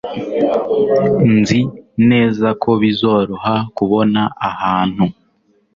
Nzi 1.35 1.61
neza 2.09 2.47
ko 2.61 2.69
bizoroha 2.81 3.55
kubona 3.77 4.21
ahantu. 4.49 5.03